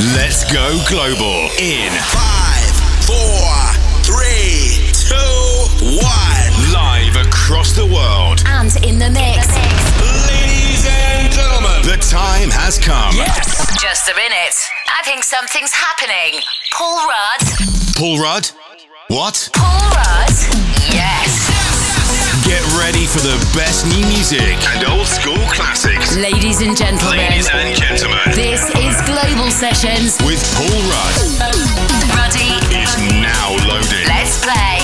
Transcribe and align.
Let's 0.00 0.42
go 0.52 0.82
global 0.88 1.48
in 1.56 1.92
five, 2.10 2.66
four, 3.06 3.46
three, 4.02 4.90
two, 4.90 5.14
one. 6.02 6.72
Live 6.74 7.14
across 7.14 7.72
the 7.76 7.86
world. 7.86 8.42
And 8.44 8.74
in 8.84 8.98
the 8.98 9.08
mix. 9.10 9.46
Ladies 10.26 10.84
and 10.90 11.30
gentlemen, 11.32 11.82
the 11.86 11.96
time 12.10 12.50
has 12.50 12.76
come. 12.76 13.14
Yes. 13.14 13.70
Just 13.80 14.10
a 14.10 14.14
minute. 14.16 14.58
I 14.90 15.00
think 15.04 15.22
something's 15.22 15.70
happening. 15.72 16.42
Paul 16.72 17.06
Rudd. 17.06 17.46
Paul 17.94 18.18
Rudd? 18.18 18.50
What? 19.08 19.48
Paul 19.54 19.78
Rudd? 19.94 20.34
Yes. 20.90 21.23
Get 22.44 22.60
ready 22.76 23.06
for 23.06 23.20
the 23.20 23.40
best 23.56 23.86
new 23.86 24.04
music 24.04 24.42
and 24.76 24.84
old 24.92 25.06
school 25.06 25.40
classics. 25.48 26.14
Ladies 26.14 26.60
and 26.60 26.76
gentlemen. 26.76 27.16
Ladies 27.16 27.48
and 27.50 27.74
gentlemen. 27.74 28.20
This 28.34 28.68
is 28.76 29.00
Global 29.08 29.50
Sessions 29.50 30.18
with 30.20 30.44
Paul 30.52 30.68
Rudd. 30.92 31.16
Ruddy 32.12 32.52
is 32.68 32.98
now 33.24 33.48
loading. 33.66 34.06
Let's 34.06 34.44
play. 34.44 34.76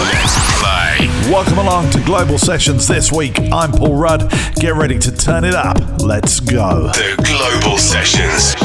Let's 0.00 0.32
play. 0.56 1.30
Welcome 1.30 1.58
along 1.58 1.90
to 1.90 2.00
Global 2.00 2.38
Sessions 2.38 2.88
this 2.88 3.12
week. 3.12 3.38
I'm 3.52 3.70
Paul 3.70 3.96
Rudd. 3.96 4.32
Get 4.54 4.76
ready 4.76 4.98
to 4.98 5.14
turn 5.14 5.44
it 5.44 5.54
up. 5.54 5.76
Let's 6.00 6.40
go. 6.40 6.84
The 6.88 7.22
Global 7.22 7.76
Sessions. 7.76 8.56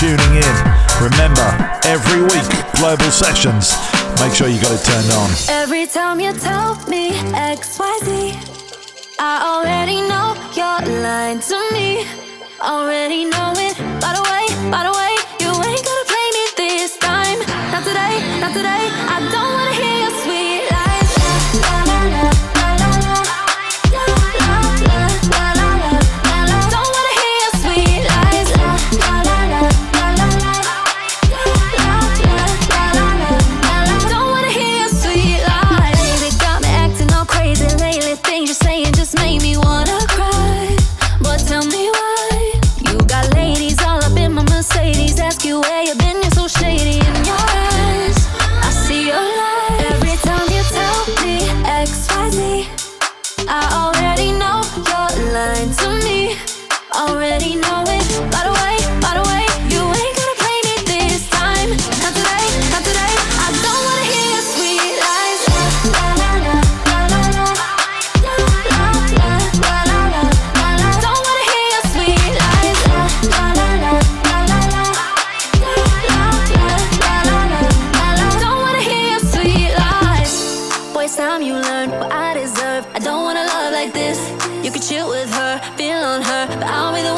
tuning 0.00 0.36
in. 0.36 0.56
Remember, 1.00 1.48
every 1.84 2.20
week, 2.22 2.48
global 2.76 3.10
sessions. 3.10 3.72
Make 4.20 4.34
sure 4.34 4.48
you 4.48 4.60
got 4.60 4.72
it 4.72 4.84
turned 4.84 5.10
on. 5.12 5.30
Every 5.48 5.86
time 5.86 6.20
you 6.20 6.32
tell 6.34 6.76
me 6.86 7.12
XYZ, 7.32 8.36
I 9.18 9.34
already 9.52 10.02
know 10.10 10.36
you're 10.52 11.00
lying 11.00 11.40
to 11.40 11.58
me. 11.72 12.06
Already 12.60 13.24
know 13.24 13.52
it. 13.56 13.76
By 14.00 14.12
the 14.16 14.24
way, 14.28 14.44
by 14.70 14.82
the 14.84 14.92
way, 15.00 15.12
you 15.40 15.50
ain't 15.64 15.84
gonna 15.88 16.06
play 16.12 16.28
me 16.36 16.44
this 16.56 16.98
time. 16.98 17.38
Not 17.72 17.84
today, 17.84 18.40
not 18.40 18.52
today. 18.52 18.84
I 19.14 19.28
don't. 19.32 19.45
chill 84.86 85.08
with 85.08 85.28
her, 85.34 85.58
feel 85.76 85.98
on 85.98 86.22
her, 86.22 86.46
but 86.46 86.62
I'll 86.62 86.94
be 86.94 87.02
the 87.02 87.15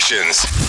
sessions. 0.00 0.61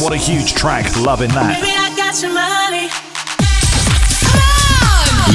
What 0.00 0.12
a 0.12 0.16
huge 0.16 0.54
track. 0.54 0.84
Loving 0.96 1.30
that. 1.30 1.58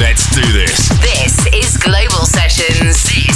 Let's 0.00 0.34
do 0.34 0.52
this. 0.52 0.88
This 1.00 1.46
is 1.52 1.76
Global 1.76 2.24
Sessions. 2.24 3.33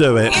Do 0.00 0.16
it. 0.16 0.39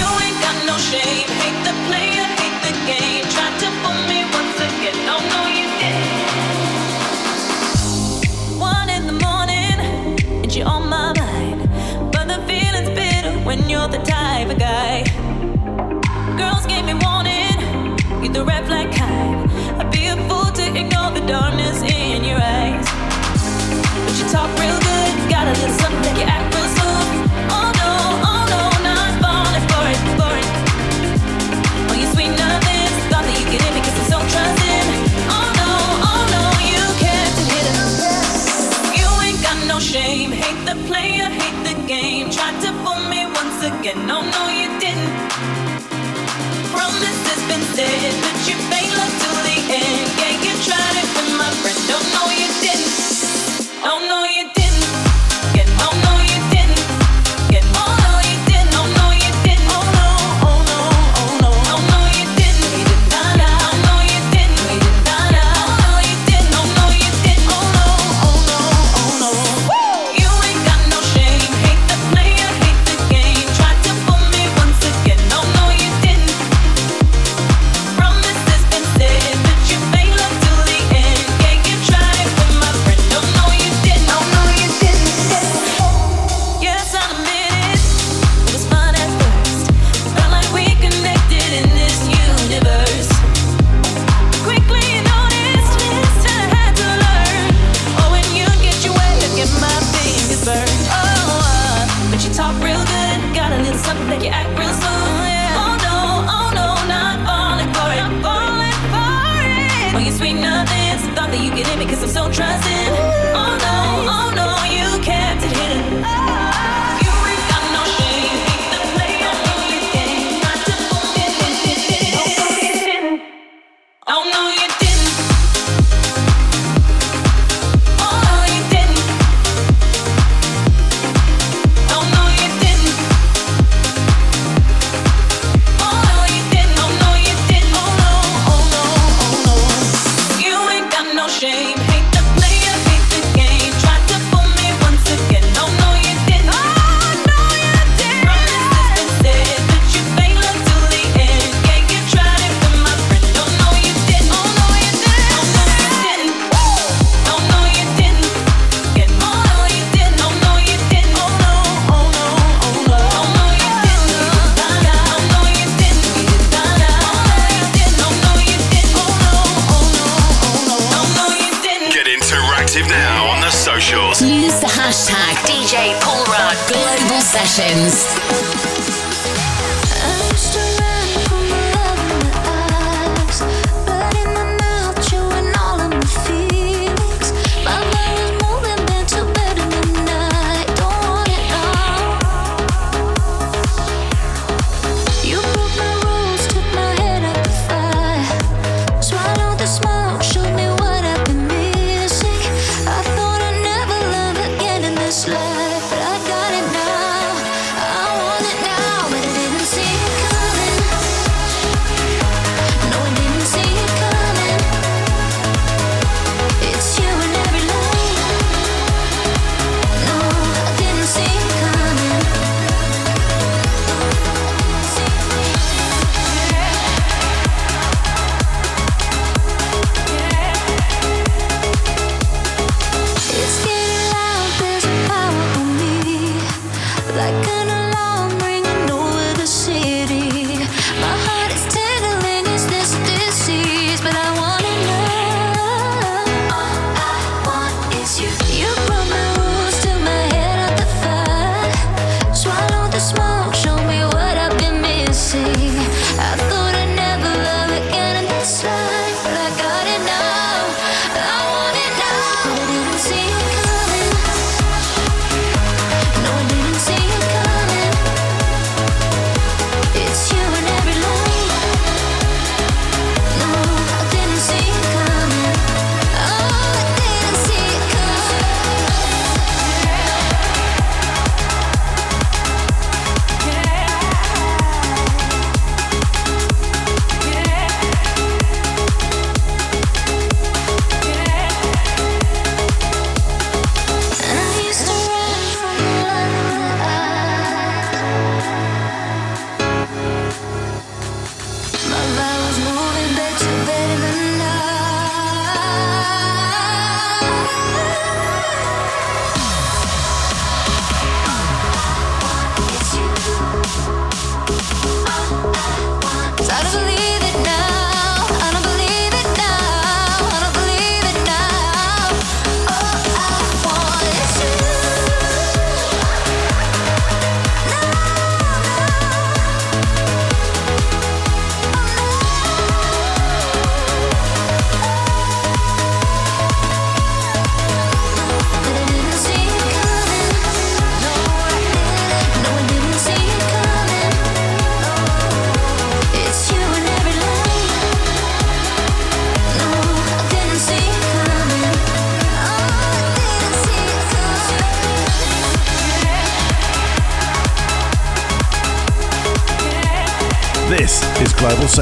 Hashtag 174.90 175.36
DJ 175.46 175.94
Paul 176.00 176.24
Rudd 176.24 176.58
Global 176.66 177.20
Sessions. 177.22 178.79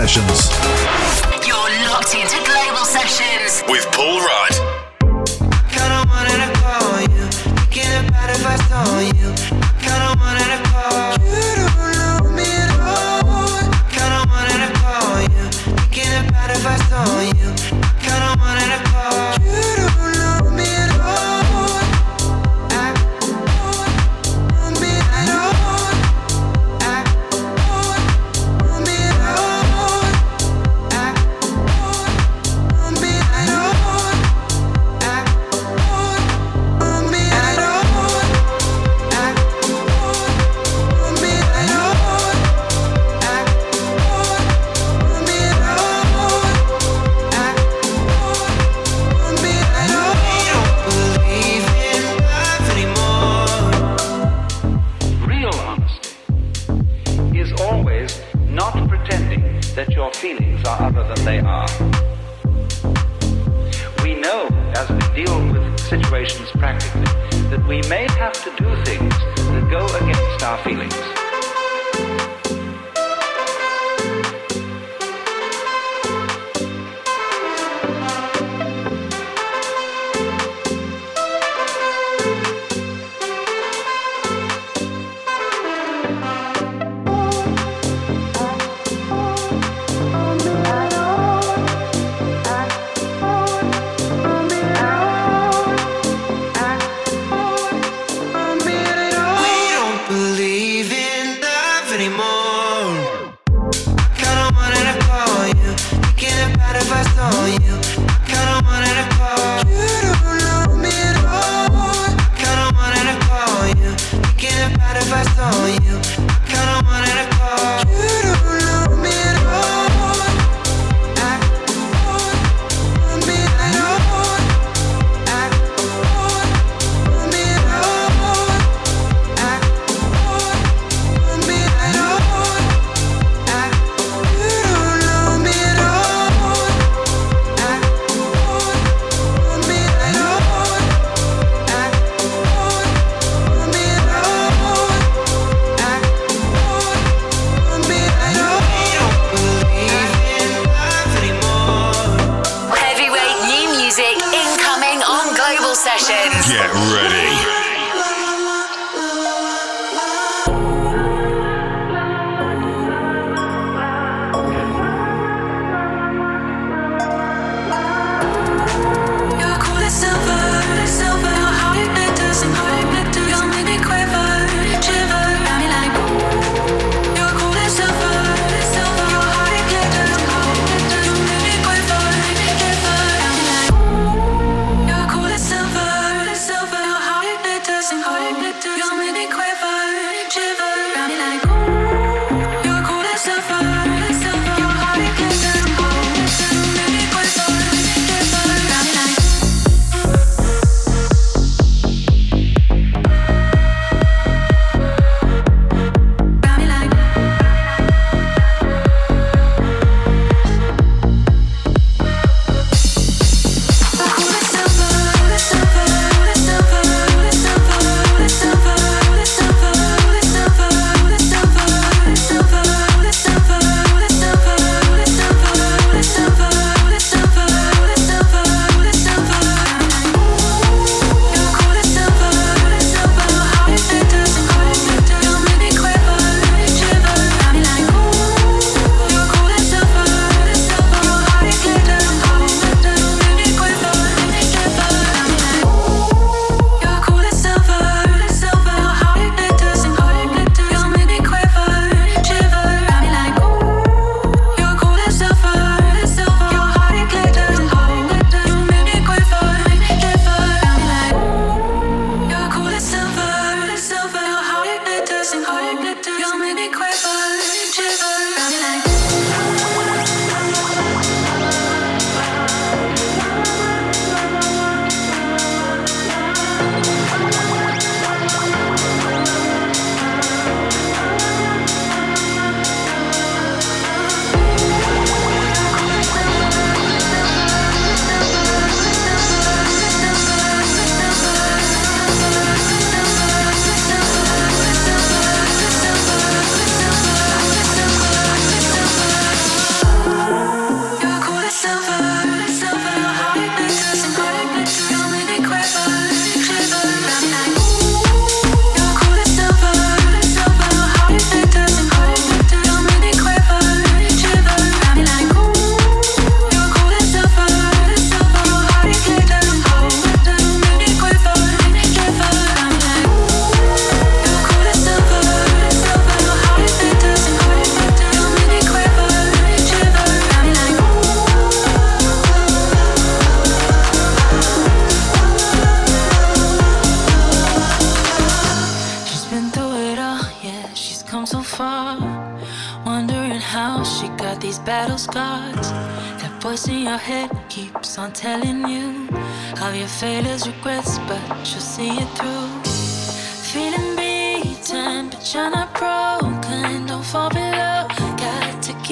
Sessions. 0.08 0.37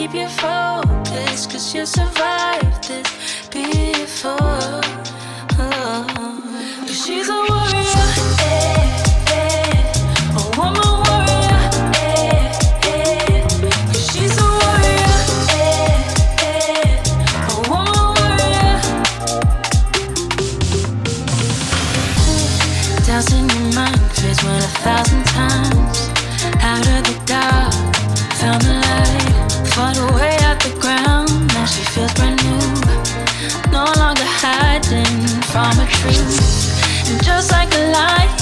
keep 0.07 0.21
you 0.21 0.29
focused, 0.29 1.51
cause 1.51 1.75
you 1.75 1.85
survived 1.85 2.89
this 2.89 3.49
before. 3.49 4.81
Oh. 5.59 6.87
She's 6.87 7.29
a 7.29 7.46
truth. 36.13 37.11
And 37.11 37.23
just 37.25 37.51
like 37.53 37.73
a 37.75 37.93
light. 37.93 38.36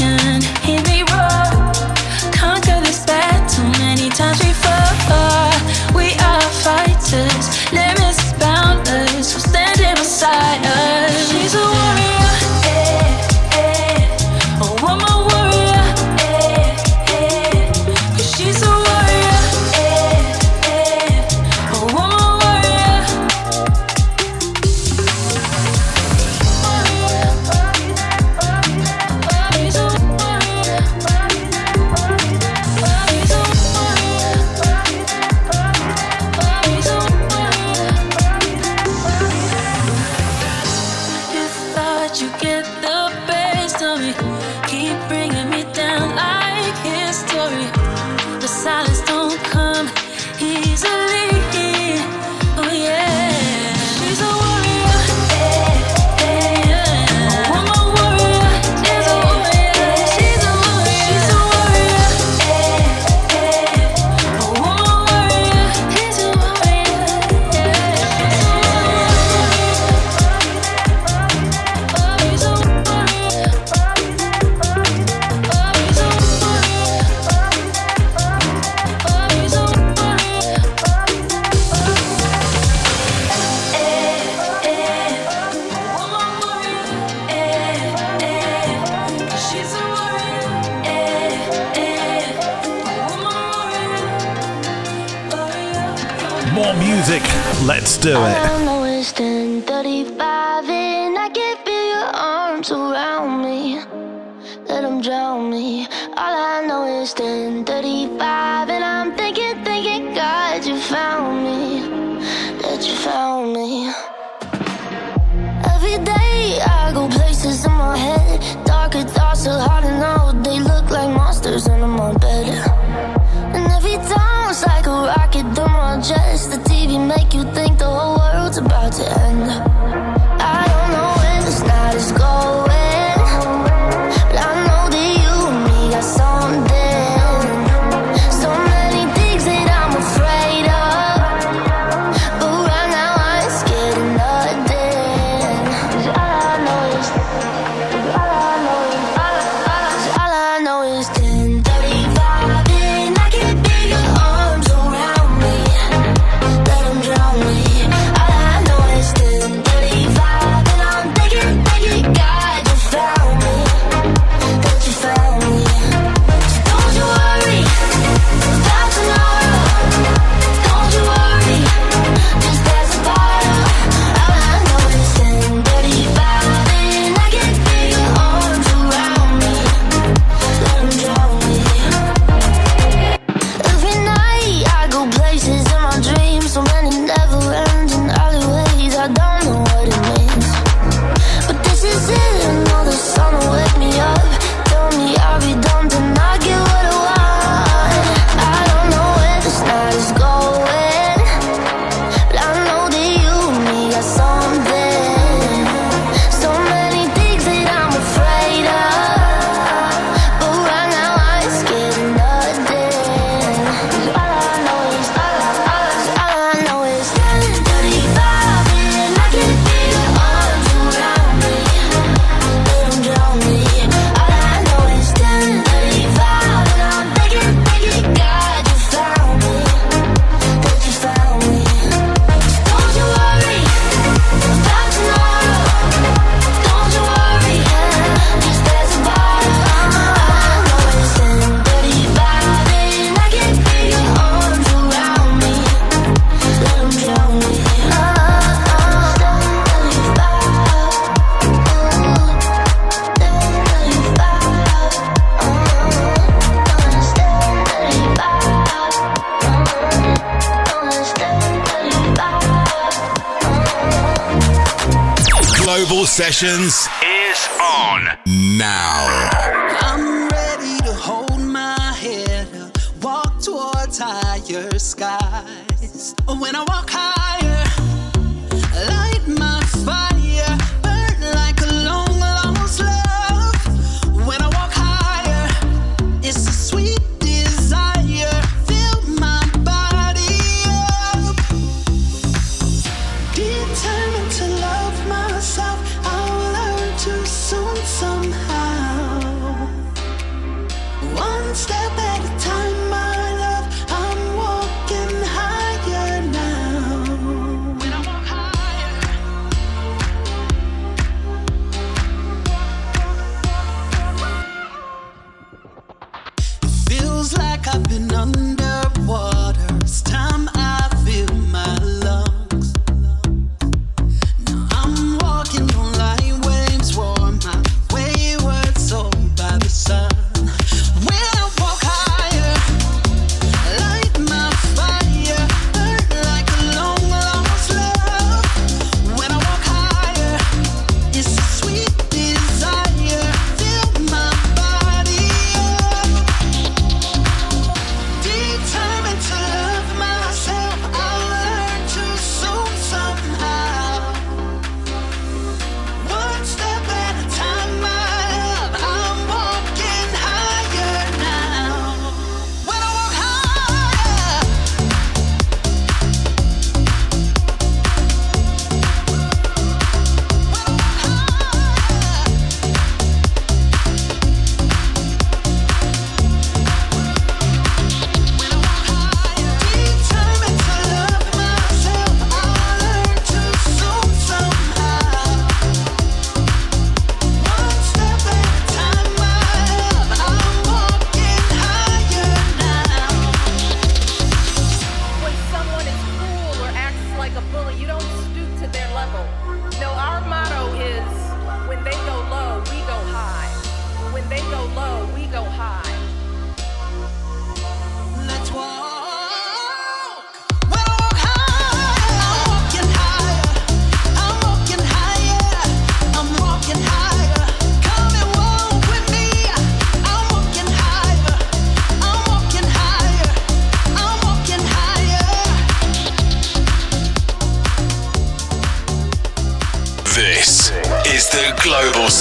Sessions 266.14 266.83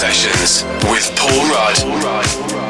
Sessions 0.04 0.66
with 0.92 1.16
Paul 1.16 1.50
Rudd. 1.50 1.78
Paul 1.78 1.98
Rudd. 2.02 2.63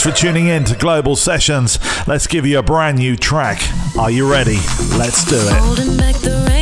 Thanks 0.00 0.18
for 0.18 0.26
tuning 0.26 0.46
in 0.46 0.64
to 0.64 0.74
Global 0.76 1.14
Sessions. 1.14 1.78
Let's 2.06 2.26
give 2.26 2.46
you 2.46 2.58
a 2.58 2.62
brand 2.62 2.96
new 2.96 3.16
track. 3.16 3.60
Are 3.98 4.10
you 4.10 4.30
ready? 4.30 4.56
Let's 4.96 5.26
do 5.26 5.36
it. 5.36 6.59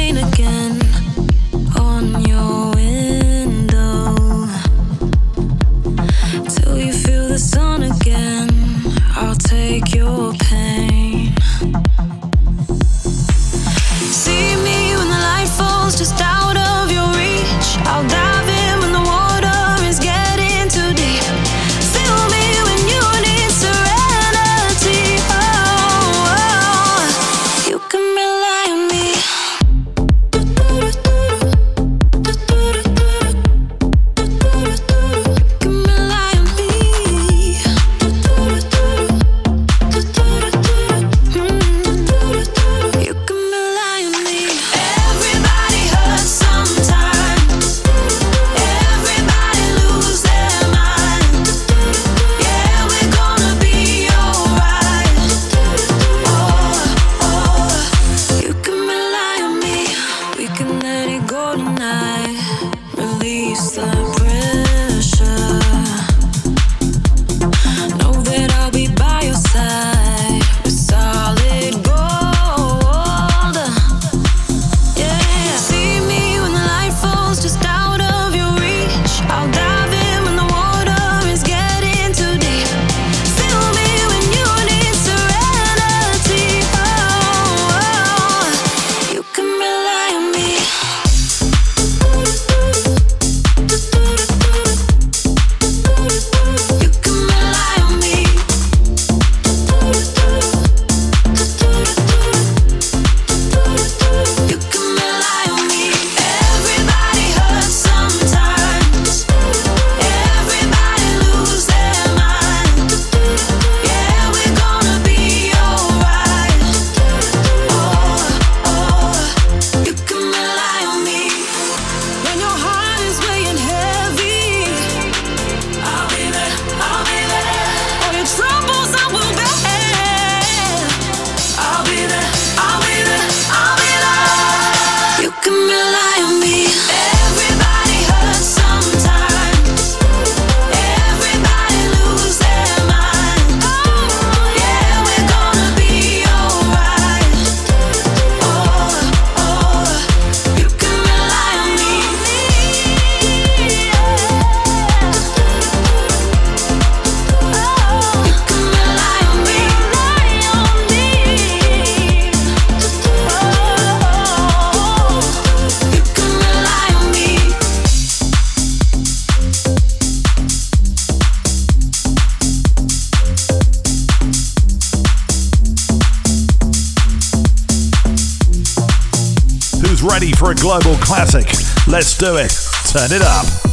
Let's 181.86 182.16
do 182.16 182.36
it. 182.36 182.52
Turn 182.86 183.12
it 183.12 183.22
up. 183.22 183.67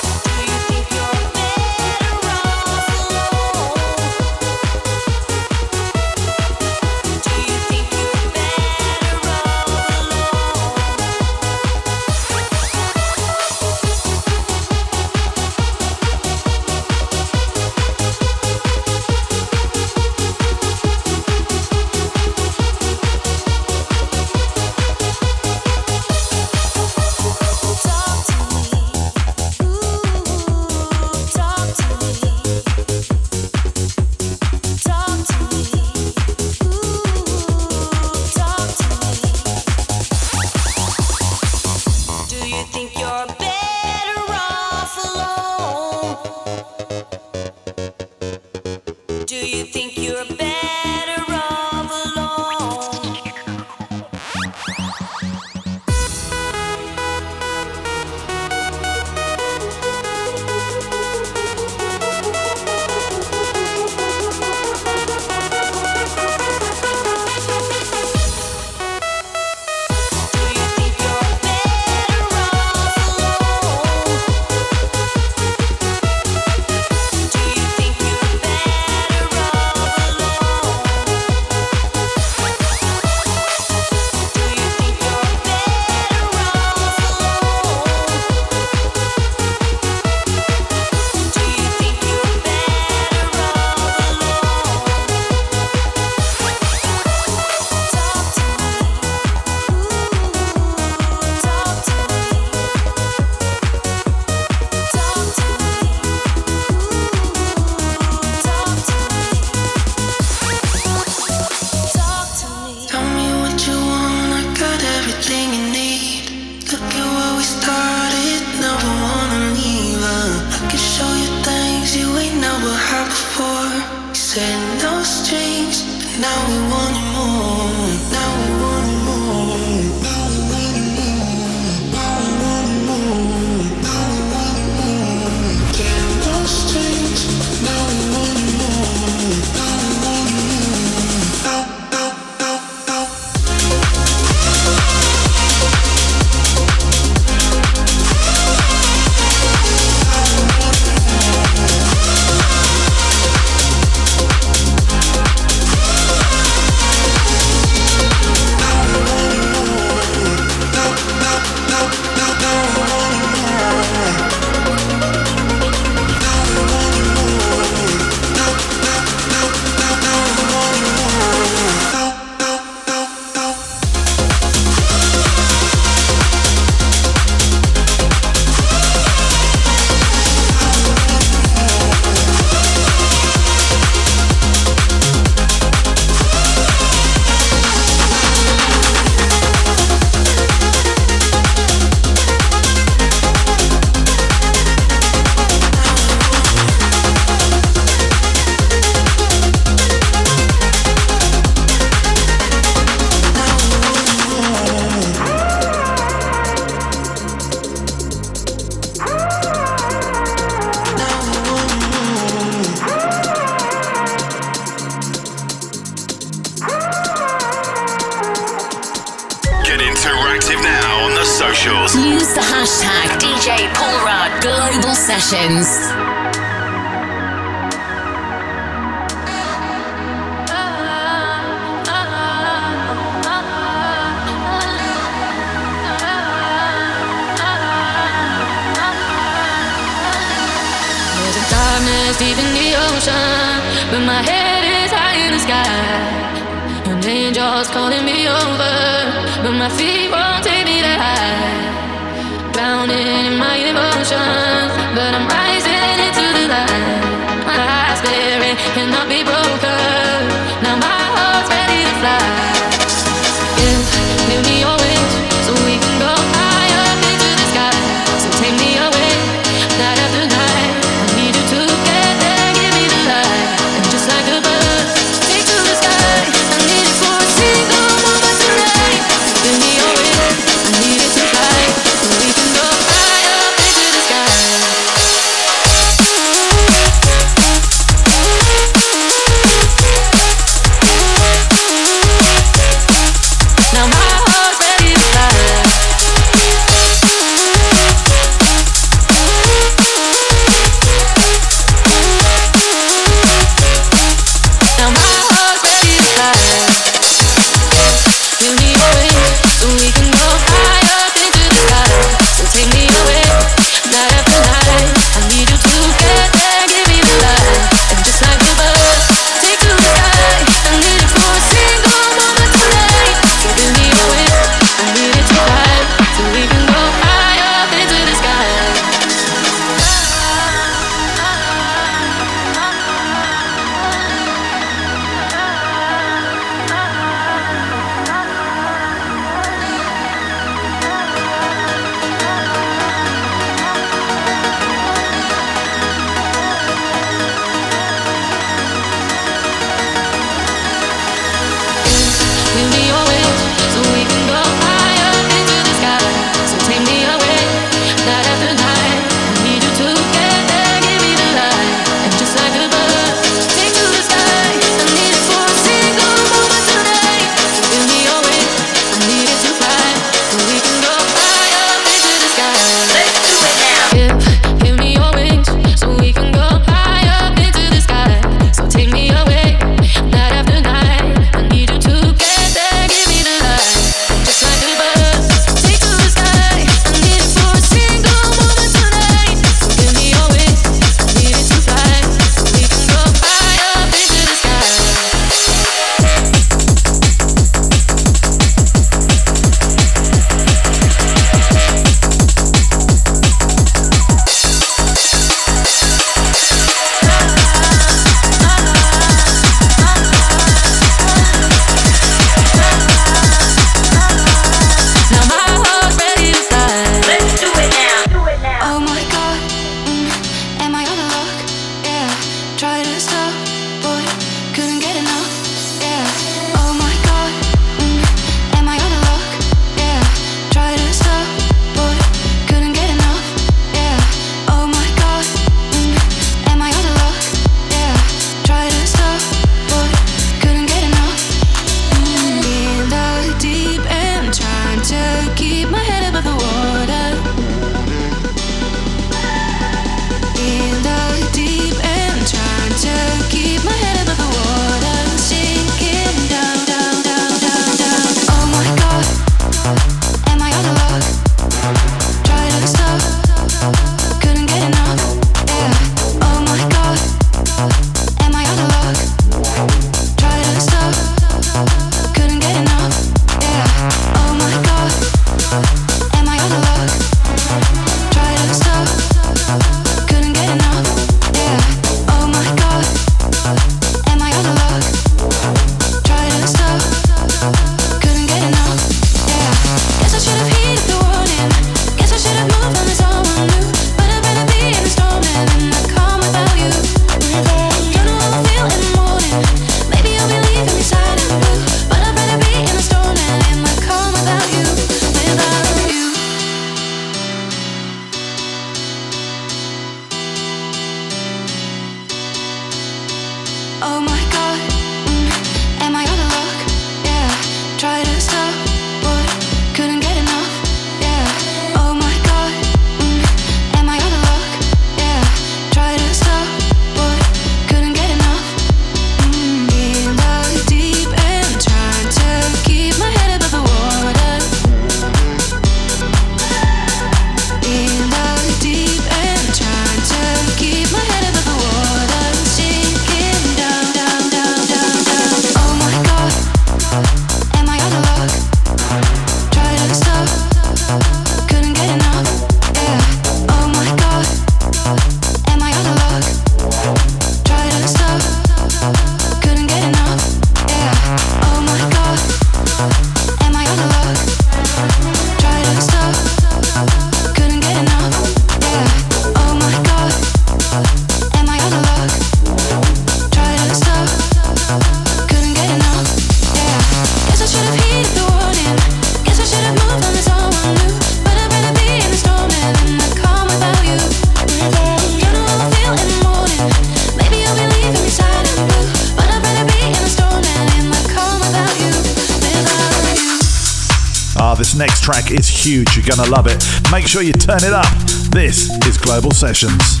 To 596.24 596.30
love 596.30 596.46
it. 596.46 596.64
Make 596.90 597.06
sure 597.06 597.22
you 597.22 597.32
turn 597.32 597.62
it 597.64 597.72
up. 597.72 597.86
This 598.30 598.70
is 598.86 598.96
Global 598.96 599.30
Sessions. 599.30 600.00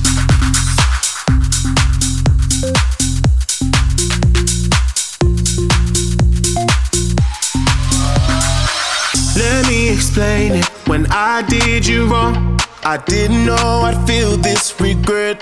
Let 9.36 9.66
me 9.66 9.90
explain 9.90 10.52
it. 10.52 10.66
When 10.86 11.06
I 11.10 11.42
did 11.48 11.86
you 11.86 12.06
wrong, 12.06 12.58
I 12.84 12.98
didn't 13.06 13.46
know 13.46 13.82
I'd 13.84 14.06
feel 14.06 14.36
this 14.36 14.78
regret. 14.80 15.38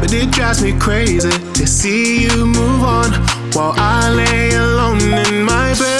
But 0.00 0.12
it 0.12 0.30
drives 0.30 0.62
me 0.62 0.78
crazy 0.78 1.30
to 1.30 1.66
see 1.66 2.22
you 2.24 2.46
move 2.46 2.84
on 2.84 3.10
while 3.52 3.72
I 3.76 4.10
lay 4.10 4.54
alone 4.54 5.00
in 5.00 5.44
my 5.44 5.74
bed. 5.78 5.93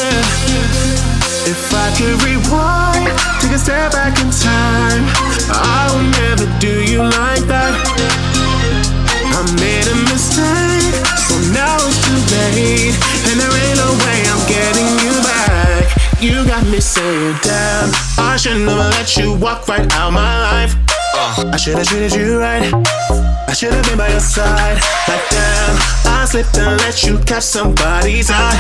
If 1.47 1.75
I 1.75 1.93
could 1.93 2.17
rewind, 2.25 3.13
take 3.41 3.53
a 3.53 3.59
step 3.59 3.93
back 3.93 4.17
in 4.17 4.31
time, 4.33 5.05
I 5.53 5.93
would 5.93 6.09
never 6.25 6.49
do 6.59 6.73
you 6.89 7.05
like 7.05 7.45
that. 7.53 7.77
I 9.29 9.41
made 9.61 9.85
a 9.85 9.97
mistake, 10.09 10.97
so 11.29 11.37
now 11.53 11.77
it's 11.85 12.01
too 12.01 12.17
late, 12.33 12.97
and 13.29 13.37
there 13.37 13.53
ain't 13.53 13.77
no 13.77 13.93
way 14.09 14.25
I'm 14.25 14.41
getting 14.49 14.89
you 15.05 15.15
back. 15.21 15.85
You 16.17 16.49
got 16.49 16.65
me 16.65 16.81
saying, 16.81 17.37
damn, 17.43 17.93
I 18.17 18.37
should 18.41 18.65
never 18.65 18.89
let 18.97 19.15
you 19.17 19.35
walk 19.37 19.69
right 19.69 19.85
out 19.93 20.13
my 20.13 20.41
life. 20.49 20.75
Uh. 21.13 21.51
I 21.53 21.57
should 21.57 21.77
have 21.77 21.87
treated 21.87 22.15
you 22.15 22.41
right. 22.41 22.73
I 23.47 23.53
should 23.53 23.73
have 23.73 23.85
been 23.85 23.99
by 23.99 24.09
your 24.09 24.21
side. 24.21 24.81
Like 25.07 25.29
damn, 25.29 25.77
I 26.25 26.27
slipped 26.27 26.57
and 26.57 26.81
let 26.81 27.05
you 27.05 27.19
catch 27.29 27.45
somebody's 27.45 28.33
eye. 28.33 28.57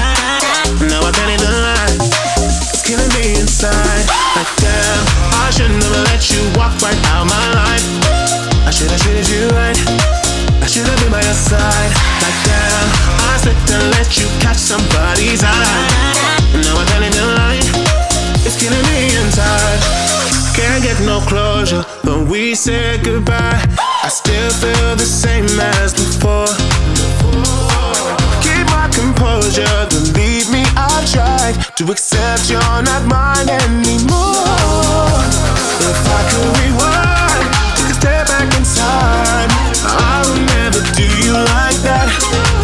Now 0.84 1.00
I 1.00 1.08
can't 1.16 1.32
even 1.32 1.48
lie. 1.48 1.96
It's 2.60 2.84
killing 2.84 3.08
me 3.16 3.40
inside. 3.40 4.04
Like 4.36 4.52
damn, 4.60 5.00
I 5.32 5.48
should 5.48 5.72
never 5.72 5.96
let 6.12 6.28
you 6.28 6.44
walk 6.60 6.76
right 6.84 7.00
out 7.08 7.24
my 7.24 7.46
life. 7.56 7.88
I 8.68 8.70
should 8.70 8.92
have 8.92 9.00
treated 9.00 9.24
you 9.32 9.48
right. 9.56 9.80
I 10.60 10.68
should 10.68 10.84
have 10.84 11.00
been 11.00 11.08
by 11.08 11.24
your 11.24 11.32
side. 11.32 11.88
Like 12.20 12.36
damn, 12.44 12.88
I 13.32 13.40
slipped 13.40 13.72
and 13.72 13.96
let 13.96 14.12
you 14.20 14.28
catch 14.44 14.60
somebody's 14.60 15.40
eye. 15.40 15.88
Now 16.68 16.76
I 16.76 16.84
can't 16.84 17.08
even 17.08 17.28
lie. 17.32 17.64
It's 18.44 18.60
killing 18.60 18.84
me 18.92 19.08
inside. 19.24 19.80
Can't 20.52 20.84
get 20.84 21.00
no 21.08 21.24
closure 21.24 21.80
when 22.04 22.28
we 22.28 22.54
said 22.54 23.00
goodbye. 23.02 23.56
I 24.04 24.12
still 24.12 24.52
feel 24.52 24.96
the 25.00 25.08
same 25.08 25.48
as 25.80 25.96
before. 25.96 26.52
Keep 28.42 28.66
my 28.70 28.88
composure, 28.92 29.86
believe 29.90 30.50
me, 30.50 30.62
I've 30.76 31.06
tried 31.10 31.54
to 31.76 31.90
accept 31.90 32.50
you're 32.50 32.60
not 32.60 33.04
mine 33.06 33.48
anymore. 33.48 35.18
If 35.84 36.00
I 36.08 36.20
could 36.30 36.48
rewind, 36.60 37.46
take 37.76 37.90
a 37.90 37.96
step 38.00 38.26
back 38.28 38.50
in 38.56 38.64
time, 38.64 39.50
I 39.84 40.22
would 40.24 40.42
never 40.56 40.80
do 40.96 41.04
you 41.24 41.32
like 41.32 41.78
that, 41.84 42.08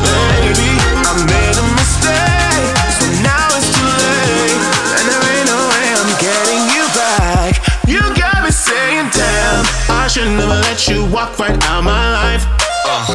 baby. 0.05 0.73
I 1.05 1.13
made 1.27 1.57
a 1.59 1.67
mistake, 1.77 2.71
so 2.97 3.05
now 3.25 3.51
it's 3.57 3.69
too 3.75 3.91
late, 4.05 4.61
and 4.97 5.05
there 5.11 5.25
ain't 5.37 5.49
no 5.51 5.59
way 5.69 5.87
I'm 6.01 6.13
getting 6.23 6.63
you 6.75 6.85
back. 6.95 7.53
You 7.87 8.01
got 8.15 8.45
me 8.45 8.51
saying, 8.51 9.11
damn, 9.13 9.65
I 9.91 10.07
should 10.09 10.29
never 10.29 10.55
let 10.65 10.89
you 10.89 11.05
walk 11.07 11.39
right 11.39 11.59
out 11.67 11.85
my 11.85 12.13
life. 12.13 12.60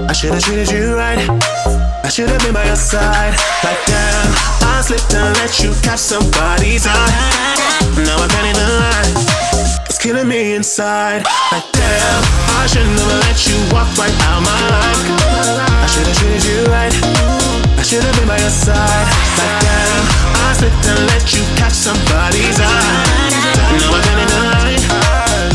I 0.04 0.12
should 0.12 0.34
have 0.36 0.44
treated 0.44 0.70
you 0.72 0.96
right. 0.96 1.24
I 2.04 2.10
should 2.10 2.28
have 2.28 2.42
been 2.44 2.54
by 2.54 2.66
your 2.68 2.76
side. 2.76 3.32
Like 3.64 3.80
damn, 3.88 4.28
I 4.68 4.84
slipped 4.84 5.14
and 5.16 5.32
let 5.40 5.56
you 5.64 5.72
catch 5.88 6.04
somebody's 6.04 6.84
eye. 6.84 7.16
Now 8.04 8.20
I 8.20 8.28
can't 8.28 8.44
even 8.52 8.70
lie. 8.76 9.08
It's 9.88 9.98
killing 9.98 10.28
me 10.28 10.56
inside. 10.56 11.24
Like 11.52 11.64
damn, 11.72 12.22
I 12.60 12.68
should 12.68 12.84
never 12.84 13.18
let 13.24 13.40
you 13.48 13.56
walk 13.72 13.88
right 13.96 14.12
out 14.28 14.44
my 14.44 14.60
life. 14.68 15.02
I 15.64 15.88
should 15.88 16.08
have 16.12 16.18
treated 16.20 16.44
you 16.44 16.60
right. 16.68 16.96
I 17.80 17.84
should 17.88 18.04
have 18.04 18.16
been 18.20 18.28
by 18.28 18.38
your 18.38 18.52
side. 18.52 19.08
Like 19.40 19.56
damn, 19.64 20.04
I 20.44 20.60
slipped 20.60 20.86
and 20.92 21.08
let 21.08 21.24
you 21.32 21.42
catch 21.56 21.72
somebody's 21.74 22.60
eye. 22.60 23.48
Now 23.80 23.96
I 23.96 24.00
can't 24.04 24.20
even 24.20 24.44
lie. 24.44 24.76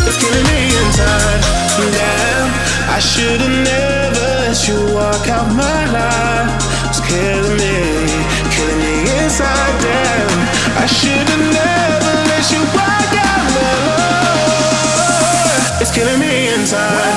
It's 0.09 0.17
killing 0.17 0.47
me 0.49 0.73
inside. 0.81 1.45
Damn, 1.93 2.49
I 2.89 2.99
should 3.01 3.41
have 3.41 4.00
let 4.51 4.67
you 4.67 4.83
walk 4.93 5.29
out 5.29 5.47
my 5.55 5.81
life. 5.95 6.51
It's 6.91 6.99
killing 7.07 7.55
me, 7.55 7.87
killing 8.51 8.81
me 8.83 9.07
inside. 9.23 9.75
Damn, 9.79 10.27
I 10.75 10.87
should 10.91 11.23
have 11.31 11.47
never 11.55 12.13
let 12.27 12.45
you 12.51 12.59
walk 12.75 13.15
out 13.31 13.47
my 13.55 13.75
life. 13.95 15.81
It's 15.81 15.93
killing 15.95 16.19
me 16.19 16.51
inside. 16.51 17.15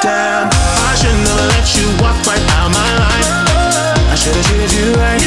Damn, 0.00 0.46
I 0.46 0.94
should 0.94 1.18
never 1.26 1.46
let 1.58 1.66
you 1.74 1.90
walk 1.98 2.22
right 2.22 2.46
out 2.54 2.70
my 2.70 2.90
life. 3.02 3.30
I 4.06 4.14
should 4.14 4.36
have 4.36 4.46
treated 4.46 4.70
you 4.78 4.94
right. 4.94 5.26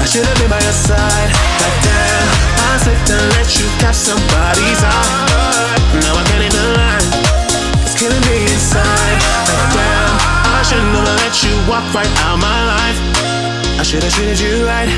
I 0.00 0.06
should 0.08 0.24
have 0.24 0.38
been 0.40 0.48
by 0.48 0.64
your 0.64 0.72
side. 0.72 1.30
Like 1.60 1.76
damn, 1.84 2.28
I 2.56 2.80
slipped 2.80 3.10
and 3.12 3.28
let 3.36 3.48
you 3.52 3.68
catch 3.84 3.96
somebody's 3.96 4.80
eye. 4.80 5.29
Walk 11.68 11.84
right 11.94 12.10
out 12.24 12.38
my 12.38 12.60
life. 12.74 12.98
I 13.78 13.82
should 13.82 14.02
have 14.02 14.12
treated 14.12 14.38
you 14.40 14.66
right. 14.66 14.88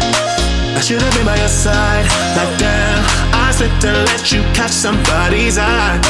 I 0.76 0.80
should 0.80 1.00
have 1.02 1.14
been 1.14 1.26
by 1.26 1.36
your 1.36 1.48
side. 1.48 2.04
Like 2.36 2.58
damn, 2.58 3.00
I 3.34 3.52
slipped 3.52 3.84
and 3.84 3.96
let 4.08 4.32
you 4.32 4.42
catch 4.54 4.72
somebody's 4.72 5.58
eye. 5.58 6.00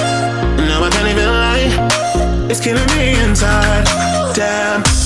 Now 0.56 0.84
I 0.84 0.90
can't 0.90 1.08
even 1.08 1.26
lie. 1.26 2.48
It's 2.50 2.60
killing 2.60 2.86
me 2.96 3.18
inside. 3.22 3.84
Damn. 4.34 5.01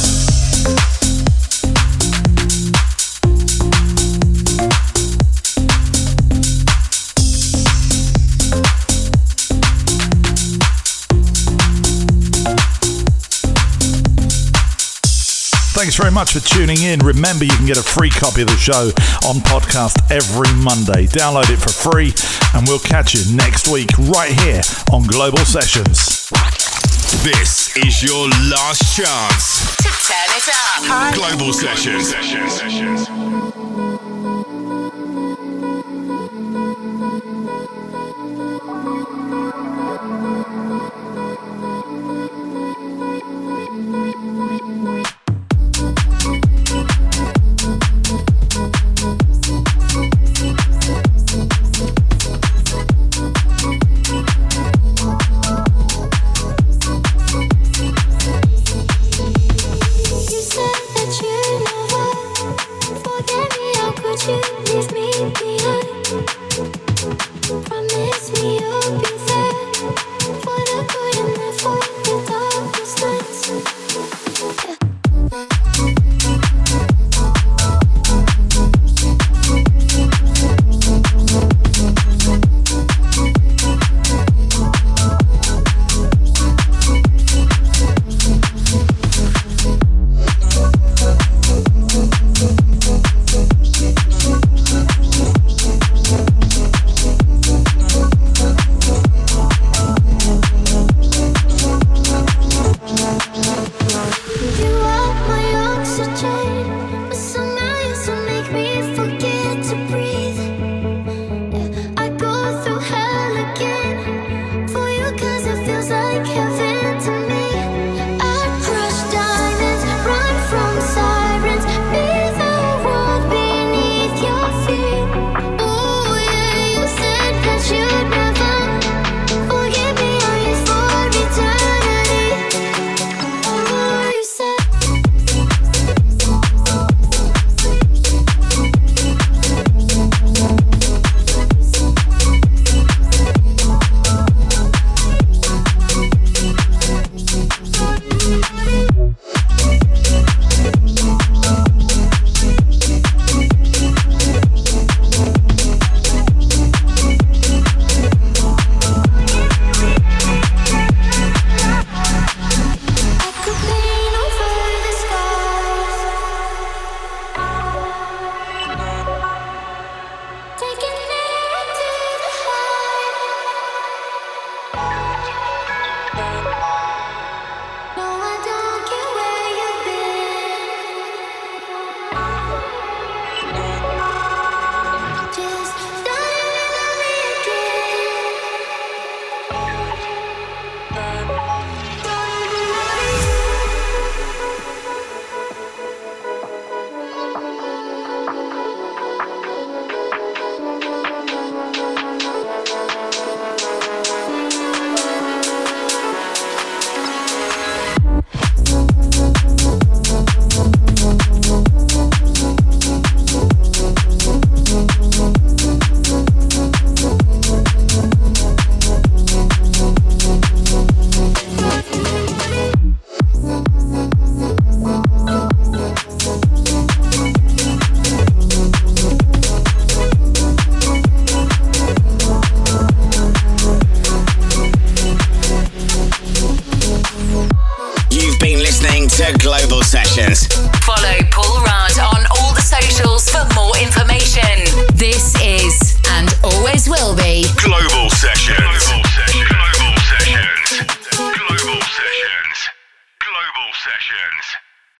Thanks 15.96 16.12
very 16.12 16.14
much 16.14 16.32
for 16.34 16.40
tuning 16.40 16.82
in. 16.82 16.98
Remember, 16.98 17.46
you 17.46 17.56
can 17.56 17.64
get 17.64 17.78
a 17.78 17.82
free 17.82 18.10
copy 18.10 18.42
of 18.42 18.48
the 18.48 18.56
show 18.58 18.92
on 19.26 19.36
podcast 19.40 19.96
every 20.10 20.52
Monday. 20.62 21.06
Download 21.06 21.48
it 21.48 21.56
for 21.56 21.72
free, 21.72 22.12
and 22.52 22.68
we'll 22.68 22.78
catch 22.78 23.14
you 23.14 23.34
next 23.34 23.66
week 23.66 23.88
right 24.12 24.30
here 24.42 24.60
on 24.92 25.06
Global 25.06 25.38
Sessions. 25.38 26.28
This 27.24 27.74
is 27.78 28.02
your 28.02 28.28
last 28.52 28.94
chance. 28.94 29.74
To 29.78 29.88
turn 30.04 30.36
it 30.36 30.48
up. 30.52 31.14
Global 31.14 31.54
Sessions. 31.54 32.12
You 32.12 32.98
said 32.98 33.65